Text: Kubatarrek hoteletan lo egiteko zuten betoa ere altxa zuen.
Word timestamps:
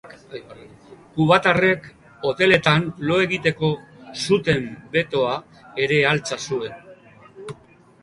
Kubatarrek 1.17 1.85
hoteletan 2.31 2.89
lo 3.11 3.21
egiteko 3.27 3.71
zuten 4.25 4.69
betoa 4.99 5.39
ere 5.87 6.05
altxa 6.17 6.45
zuen. 6.51 6.95